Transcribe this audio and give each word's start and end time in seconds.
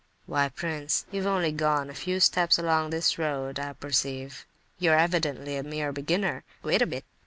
"Why, 0.25 0.49
prince, 0.49 1.05
you've 1.11 1.27
only 1.27 1.51
gone 1.51 1.91
a 1.91 1.93
few 1.93 2.19
steps 2.19 2.57
along 2.57 2.89
this 2.89 3.19
road, 3.19 3.59
I 3.59 3.73
perceive. 3.73 4.47
You 4.79 4.93
are 4.93 4.97
evidently 4.97 5.57
a 5.57 5.61
mere 5.63 5.91
beginner. 5.91 6.43
Wait 6.63 6.81
a 6.81 6.87
bit! 6.87 7.05